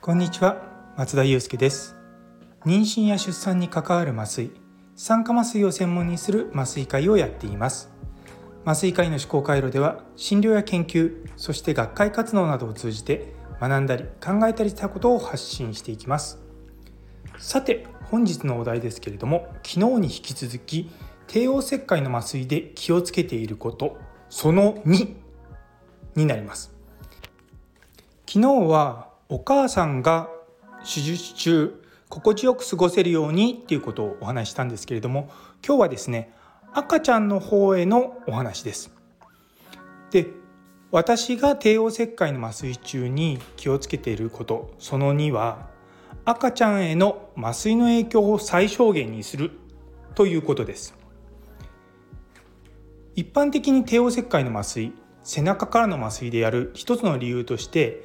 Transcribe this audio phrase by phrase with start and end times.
[0.00, 0.56] こんにちは。
[0.96, 1.96] 松田祐介です。
[2.64, 4.52] 妊娠や出産に関わる麻酔
[4.96, 7.90] 酸化麻酔を専門にする麻酔会をやっています。
[8.64, 16.38] 麻酔科医の思考回路では診療や研究そして学会活動などを通じて学んだり考えたりしたことを発信していきます。
[17.36, 20.90] さて本日のお題ですけれども昨日に引き続き
[21.30, 23.96] 帝王切開の麻酔で気をつけていること。
[24.28, 25.14] その2
[26.16, 26.74] になります。
[28.26, 30.28] 昨日はお母さんが
[30.80, 35.30] 手術中心地よく過ごせるようにっていうことをお話ししたんですけれども
[35.64, 36.34] 今日はですね
[36.72, 38.92] 赤ちゃんの方へのお話です。
[40.10, 40.26] で
[40.90, 44.74] 私が帝王切開の麻酔中に気をつけていること。
[44.80, 45.68] その2は
[46.24, 49.52] 赤ちゃんへの麻酔の影響を最小限にする
[50.16, 50.98] ということです。
[53.20, 58.02] 一般的に帝王切開の麻酔背中からの麻酔でやる一つの理由として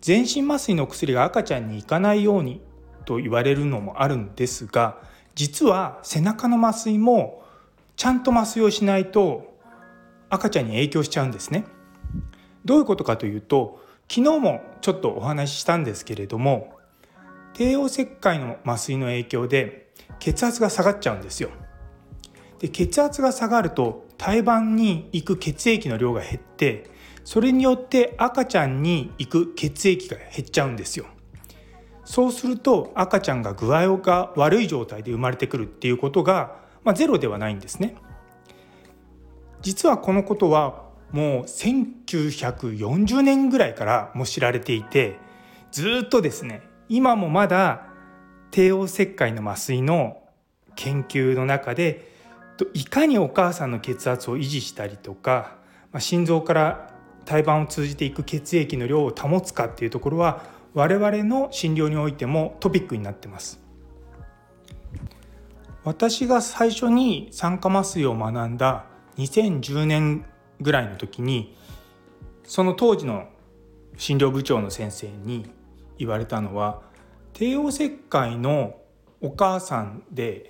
[0.00, 2.60] 全身麻酔の薬が赤ちゃんにいかないように
[3.04, 4.98] と言われるのもあるんですが
[5.36, 7.44] 実は背中の麻酔も
[7.94, 9.56] ちゃんと麻酔をしないと
[10.28, 11.64] 赤ちゃんに影響しちゃうんですね。
[12.64, 16.76] どういうことかというと昨日もちょっとお話ししたんですけれども
[17.52, 21.50] 帝王切開の麻酔の影響で血圧が下がっちゃうんですよ。
[22.60, 26.90] で血圧が下がると胎盤に行く血液の量が減って
[27.24, 31.06] それによって赤ちゃんに行く血液が減っちゃうんですよ。
[32.04, 37.94] そうすると赤ちゃんが具合が悪い状態で生まれてくるっていうことがまあ、ゼロではないんですね。
[39.60, 45.18] 実はこのことはもう1940年ぐらいからも知られていて
[45.70, 47.88] ずっとですね今もまだ
[48.52, 50.22] 帝王切開の麻酔の
[50.76, 52.09] 研究の中で
[52.74, 55.56] いかにお母さんの血圧を維持したりとか、
[55.92, 56.90] まあ、心臓から
[57.24, 60.42] 胎盤を通じていく血液の量を保つかっていうところは
[60.74, 63.60] 我々の診療においてもトピックになってます。
[65.84, 68.84] 私が最初に酸化麻酔を学んだ
[69.16, 70.26] 2010年
[70.60, 71.56] ぐらいの時に
[72.44, 73.28] その当時の
[73.96, 75.50] 診療部長の先生に
[75.98, 76.82] 言われたのは
[77.32, 78.76] 帝王切開の
[79.20, 80.49] お母さんで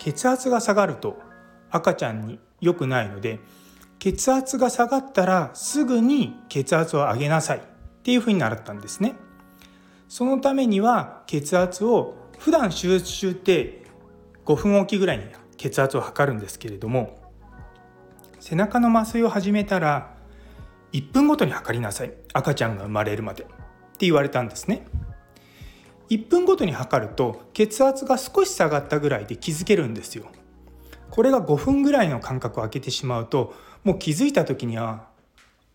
[0.00, 1.20] 血圧が下がると
[1.70, 3.38] 赤ちゃんに良くないので
[3.98, 7.60] 血圧が下がったらすぐに血圧を上げなさいっ
[8.02, 9.14] ていうふうに習ったんですね。
[10.08, 13.84] そのためには血圧を普段手術中って
[14.46, 15.24] 5分おきぐらいに
[15.56, 17.20] 血圧を測るんですけれども
[18.40, 20.16] 背中の麻酔を始めたら
[20.92, 23.54] 1分ごとに測りなさい赤ちゃんが生まれるまでって
[24.00, 24.84] 言われたんですね
[26.10, 30.26] 1分ごとに測ると血圧が少し下がったぐらいで気づけるんですよ
[31.10, 33.54] これが5分ぐらいの間隔を空けてしまうと
[33.84, 35.08] もう気づいた時には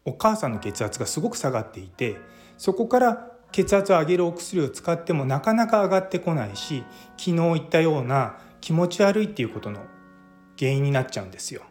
[0.03, 2.17] お母さんの血圧がすごく下がっていて
[2.57, 6.83] そこから血圧を上げるお薬を使ってもなかなか上がってこないし
[7.17, 9.79] 昨日言ったような気持ち悪いっていうことの
[10.59, 11.61] 原因になっちゃうんですよ。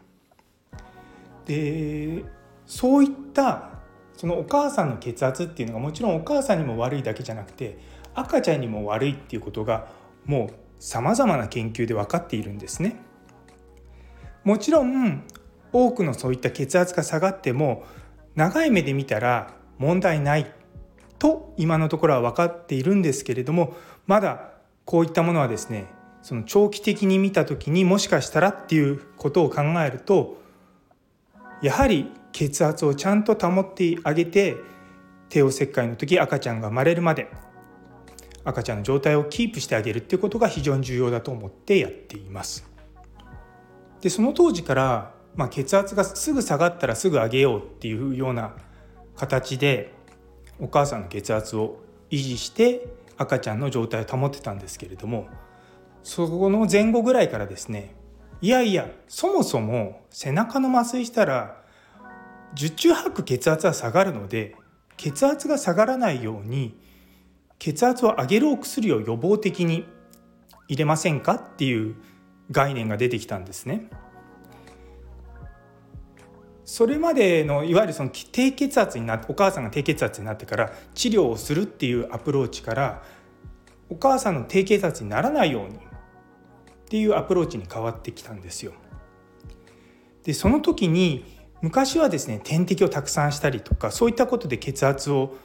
[1.45, 2.23] で
[2.65, 3.74] そういった
[4.17, 7.77] そのお母さんの血圧っていうのがもちろんお母さんにも悪いだけじゃなくて
[8.13, 9.87] 赤ちゃんにも悪いっていうことが
[10.25, 12.97] もうさまざまな研究で分かっているんですね。
[14.43, 15.23] もちろん
[15.73, 17.83] 多くのそういった血圧が下がっても
[18.35, 20.51] 長い目で見たら問題ない
[21.17, 24.51] と今のところは分かっているんですけれどもまだ
[24.85, 25.87] こういったものはですね
[26.21, 30.37] その長期的に見た時にもしかしたらっていうことを考えると
[31.61, 34.57] やはり血圧をちゃんと保ってあげて
[35.29, 37.31] 帝王切開の時赤ちゃんが生まれるまで
[38.43, 42.69] 赤ちゃんの状態をキープしてあげるっていうことが非常に重要だと思ってやっています。
[44.01, 48.53] でその当時から、まあ、血圧がすぐ下がったらすぐ上げようっていうような
[49.15, 49.93] 形で
[50.59, 51.79] お母さんの血圧を
[52.11, 52.85] 維持して
[53.17, 55.27] 赤ちゃんの状態を保ってたんですけれども
[56.03, 57.95] そこの前後ぐらいからですね
[58.41, 61.64] いやいやそもそも背中の麻酔したら
[62.55, 64.55] 十中八九血圧は下がるので
[64.97, 66.79] 血圧が下がらないように
[67.59, 69.85] 血圧を上げるお薬を予防的に
[70.67, 71.95] 入れませんかっていう
[72.51, 73.89] 概念が出てきたんですね。
[76.63, 83.03] それまでのいわゆるその低血圧になってお母さんが低血圧になってから治療をするっていうアプローチから
[83.87, 85.79] お母さんの低血圧にならないようにっ
[86.87, 88.73] ていうアプローチに変わってきたんですよ。
[90.23, 95.35] でその時に昔はですね点滴をたくさんしたりとかそういったことで血圧を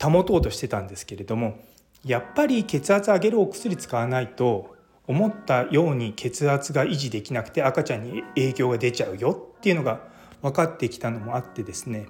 [0.00, 1.58] 保とうとしてたんですけれども
[2.04, 4.76] やっぱり血圧上げるお薬使わないと
[5.06, 10.00] 思ったように血圧が維持できなくて赤ちゃんに影響が出ちゃうよっていうのが
[10.42, 12.06] 分かってきたのもあってですね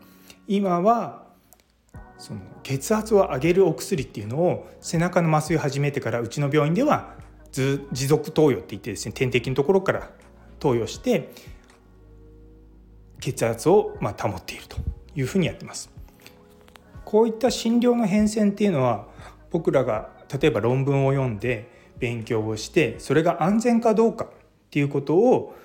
[0.47, 1.27] 今は
[2.19, 7.15] その血圧を上げるお薬っていうのを背中の麻酔を始めてからうちの病院では
[7.53, 10.11] 持続投与って言ってですね点滴のところから
[10.59, 11.33] 投与して
[13.21, 14.77] 血圧をま保っていると
[15.15, 15.91] いうふうにやってます。
[17.05, 19.07] こういった診療の変遷っていうのは
[19.51, 20.11] 僕らが
[20.41, 24.29] 例えば論文を読んで勉強をしてそれが安全かどうかっ
[24.71, 25.57] ていうことを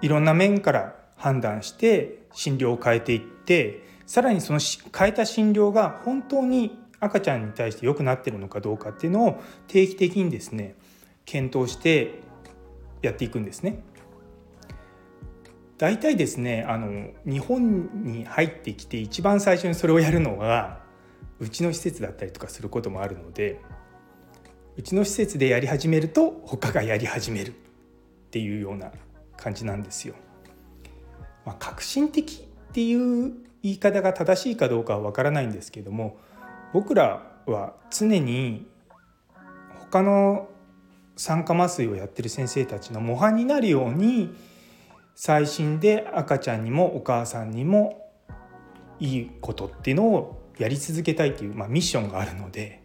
[0.00, 4.60] いろんな面から判断して診療を変えていってさらにその
[4.96, 10.74] 変えた診療が本当に赤ちゃんに対して良くなってるのかどうかっていうのを定期的にですね
[11.26, 12.20] 検討して
[13.02, 13.82] やっていくんですね。
[15.78, 20.80] 大体ですねあの日本に入ってきて一番最初にそれをやるのが
[21.40, 23.60] うちの施設だったりとかすることもあるので
[24.76, 27.54] うちの施設でやり始めると他がやり始めるっ
[28.30, 28.92] ていうような
[29.36, 30.14] 感じなんですよ。
[31.44, 33.32] まあ、革新的っていう
[33.62, 36.16] 言い方が正しいかどうかは分からないんですけども
[36.72, 38.66] 僕らは常に
[39.80, 40.48] 他の
[41.16, 44.34] 酸化麻酔をやってる先生たちの模範になるように
[45.14, 48.10] 最新で赤ちゃんにもお母さんにも
[48.98, 52.82] いいことっていうのをやり続けたいという、まあ、ミッションがあるので、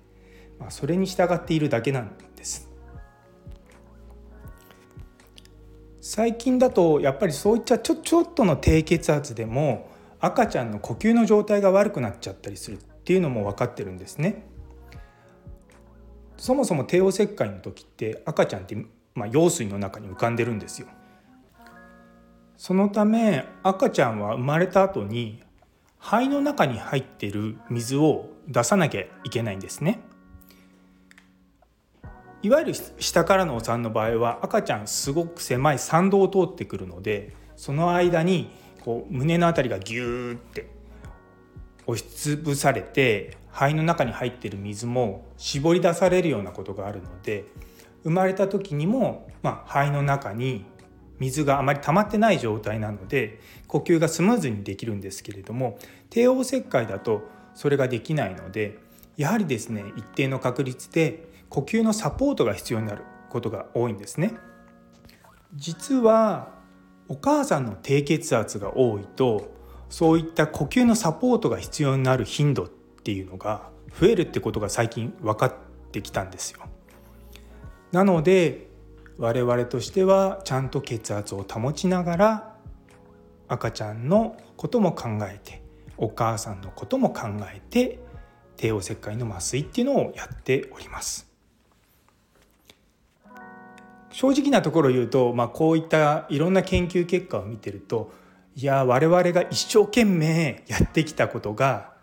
[0.60, 2.70] まあ、それに従っているだけなんです。
[6.02, 9.90] 最近だとやっぱりそういったちょちょっとの低血圧でも
[10.20, 14.48] 赤ちゃんの呼吸の状態が悪くなっちゃったりするっていうのも分かってるんですね。
[16.38, 18.76] そもそも帝王切開の時って赤ちゃんって、
[19.14, 20.88] まあ、羊水の中に浮かんでるんですよ。
[22.59, 25.41] そのため赤ちゃんは生まれた後に
[25.97, 30.01] 肺の中に入っている水を出さなきゃいけないんですね。
[32.41, 38.50] いわゆる下からのお産の場合は赤ちゃんすごく狭い産道を通ってくるのでその間に
[38.83, 40.69] こう胸の辺りがギューって
[41.88, 47.45] 押しつぶされて肺の中に入ってる水も絞り出されるようなことがあるので
[48.03, 50.65] 生まれた時にも、まあ、肺の中に
[51.19, 55.77] 水があまり溜まってない状態なので呼吸がスムーズにできるんですけれども
[56.10, 57.21] 帝王切開だと
[57.54, 58.77] それができないので
[59.18, 64.33] やはりですね一定の確率で呼吸のサポートが必要になることが多いんですね。
[65.56, 66.50] 実は
[67.07, 69.51] お母さんの低血圧が多いと
[69.89, 72.69] そういった呼吸のサポートが必要になる頻度っ
[73.04, 73.69] ていうのが
[74.00, 75.54] 増えるってことが最近分かっ
[75.92, 76.60] てきたんですよ。
[77.92, 78.69] なので
[79.19, 82.56] 我々としてはちゃんと血圧を保ちながら
[83.50, 85.62] 赤ちゃんのことも考えて
[85.98, 88.00] お母さんのことも考えて
[88.56, 91.27] 帝王切開の麻酔っていうのをやっております。
[94.12, 98.12] 正直なところ言うと、まあ、こういったいろんな研究結果を見てると
[98.56, 101.94] いや我々が一生懸命やってきたことが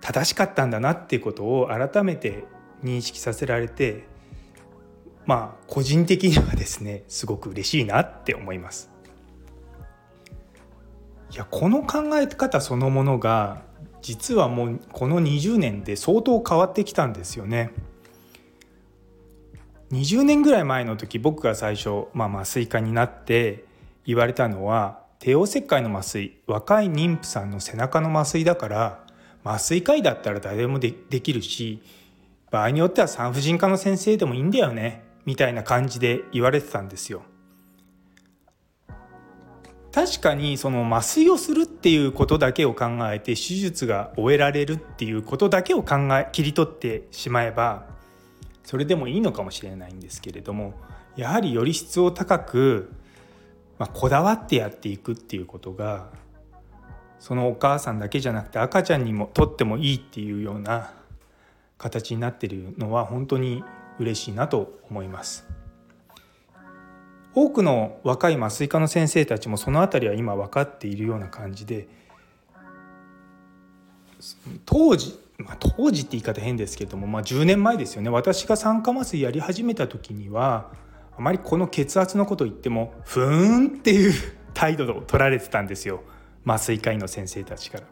[0.00, 2.44] 正しかったんだなっていうことを改めて
[2.84, 4.15] 認識させられて
[5.26, 8.90] まあ個人的にはですねすごく嬉しいなって思います。
[11.32, 13.62] いやこの考え方そのものが
[14.00, 17.72] 実はもうこの20年で相当変わってきたんですよね。
[19.92, 23.64] 20年ぐらい前の時僕が最初、まあ、麻酔科になって
[24.04, 29.06] 言われたのは帝王切開の麻酔若い妊婦さんの背中の麻酔だから
[29.44, 31.82] 麻酔科医だったら誰でもできるし
[32.50, 37.22] 場合によっては産婦人科の先生でもいいんだよねみたいな感じで言われてたんですよ。
[39.92, 47.86] 確かにその麻酔をするっていうことだけを考えて手術が終えられるっていうことだけを考え切り取ってしまえば
[48.62, 50.74] それでもいいのかもしれないんですけれども
[51.16, 52.92] やはりより質を高く、
[53.78, 56.10] まあ、こだわってやっていくっていうことが
[57.18, 60.92] そのお母さんだけじゃなくて赤ちゃんにもとってもいいっていうような
[61.78, 63.64] 形になってるのは本当に
[63.98, 65.46] 嬉しいなと思います。
[67.34, 71.86] 多くの若い麻酔科の先生たちもその辺りは今分かっているような感じで
[74.64, 78.08] 当時、まあ、当時って言い方変ですけども、まあ、10年前ですよね。
[78.08, 80.70] 私が酸化麻酔やり始めた時には
[81.18, 84.14] あまりこの血圧のこと言ってもふーんっていう
[84.54, 86.02] 態度を取られてたんですよ。
[86.46, 87.84] 麻酔科医の先生たちから。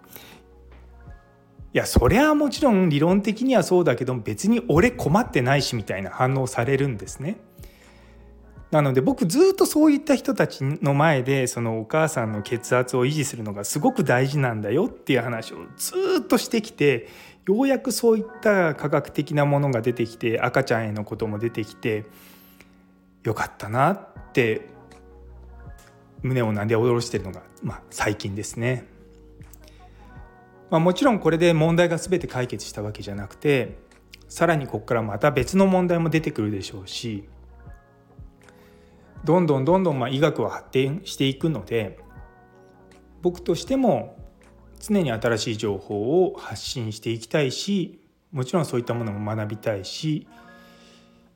[1.75, 7.37] いやそりゃもちろん理論的にはそうだけど別に俺困ってないしみたいな反応されるんですね。
[8.71, 17.09] なので僕ずっとそういった人たちの前でそのお母さんの血圧を維持するのがすごく大事なんだよっていう話をずっとしてきて
[17.47, 22.05] ようやくそういった科学的なものが出てきて赤ちゃんへのことも出てきて
[23.25, 24.69] よかったなって
[26.23, 28.94] 胸をなで下ろしてるのが、まあ、最近ですね。
[30.75, 33.79] まあ、もちろんこれで問題が全て解決したわけじゃなくて
[34.29, 37.29] さらにここからまた別の問題も出てくるでしょうし
[39.23, 42.01] どんどんどんどんまあ医学は発展していくので
[43.23, 44.17] 僕としても
[44.81, 48.01] 常に新しい情報を発信していきたいし
[48.33, 50.27] もちろんそういったものも学びたいし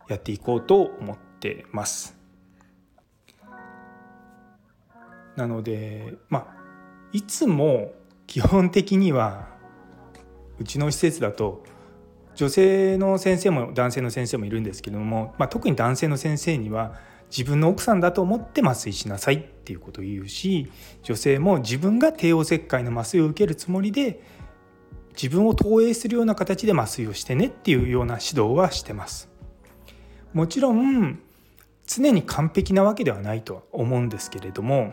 [0.09, 2.19] やっていこうと思ってます。
[5.37, 6.57] なのでまあ
[7.13, 7.93] いつも
[8.29, 9.49] 基本的には
[10.61, 11.65] うちの施設だと
[12.37, 16.95] 女性の先生も男性の先生もいるんですけども、まあ、特に男性の先生には
[17.31, 20.71] 自分の奥さんだと思って麻酔しなさいっていうことを言うし
[21.03, 24.23] 女性も自分が帝王切開の麻酔を受けるつもりで
[25.21, 29.29] 自分を投影するような形で麻酔をしてねっていうような指導はしてます。
[30.33, 31.19] もちろん
[31.87, 34.93] 常に完璧なわけではないとは思うんですけれども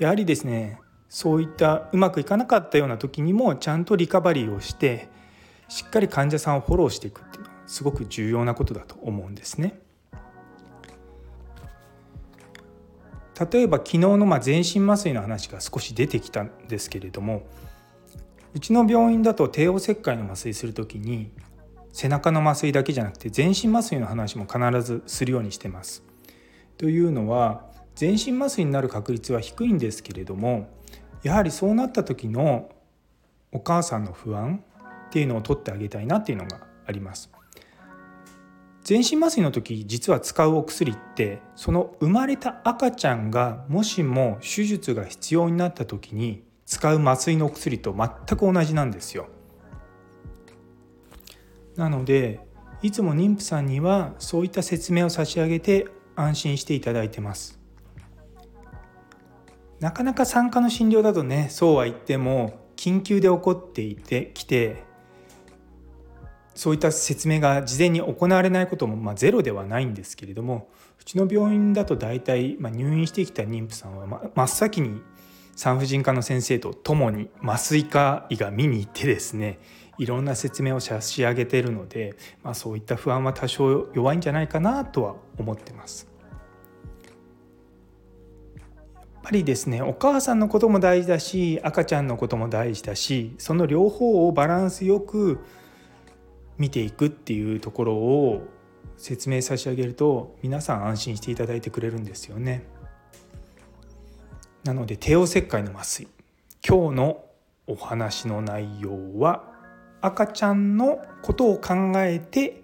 [0.00, 0.80] やはりですね
[1.12, 5.10] そういったうまくいかなかったような時にもちゃんとリカバリーをして
[5.68, 9.78] しっかり患者さんをフォローしていくっていうのはすごく重要なことだと思うんですね。
[13.52, 17.42] 例えば昨日のま全身麻酔の話が少し出てきたんですけれども
[18.54, 21.30] うちの病院だと帝王切開の麻酔する時に
[21.92, 26.02] 背中の麻酔だけじゃなくて全身麻酔の話も必ずするようにしてます。
[26.78, 30.70] というのは全身麻酔になる確率は低いんですけれども
[31.22, 32.70] やはりそうなった時の
[33.52, 34.64] お母さんの不安
[35.08, 37.30] っていうのを取ってあげたいなっていうのがあります。
[38.82, 49.28] 全身麻酔の時実は使うお薬ってその生まれた赤ちゃんがもしも手術が必要になった時に使う麻酔のお薬と全く同じなんですよ。
[51.76, 52.40] なので
[52.82, 55.86] いつも妊婦さんにはそういった説明を差し上げて
[56.16, 57.61] 安心していただいてます。
[59.82, 64.84] なかなか産科の診療だとねそうは言っても緊急で起こっていてきて
[66.54, 70.68] そういった説明が事前に行われないこともまあゼロではないんですけれども
[71.00, 75.00] うちの病院だと大体まあ入院してきた妊婦さんは真っ先に
[75.56, 79.58] 産婦人科の先生と共に麻酔科医が見に行ってですね
[79.98, 86.11] いろんな説明を差し上げているので、まあ、そういった不安は多少弱いんじゃないかなとは思ってます。
[89.22, 95.38] ぱりですねお母さんのことも大事だし赤ちゃんのことも大事だしその両方をバランスよく
[96.58, 98.42] 見ていくっていうところを
[98.96, 102.64] 説明差し上げると皆さん安心していただいてくれるんですよね。
[104.64, 106.06] なので帝王切開の麻酔
[106.64, 107.24] 今日の
[107.66, 109.44] お話の内容は
[110.00, 112.62] 赤ちゃんのことを考えて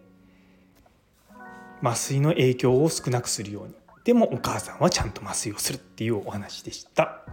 [1.83, 3.75] 麻酔の影響を少なくするように
[4.09, 7.27] でもお母さんはちゃんと麻酔をするっていうお話でした。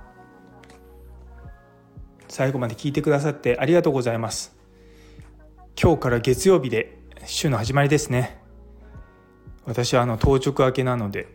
[2.28, 4.54] 最後まで聞いてくださってありがとうございます。
[5.82, 8.42] 今日から月曜日で週の始まりですね。
[9.64, 11.30] 私はあの当直明けなので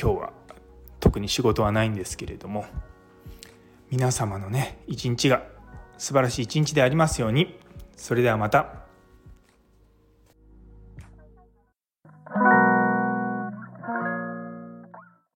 [0.00, 0.32] 今日は
[1.00, 2.64] 特に仕事はないんですけれども
[3.90, 5.42] 皆様のね一日が
[5.98, 7.58] 素晴らしい一日でありますように。
[7.96, 8.83] それではまた。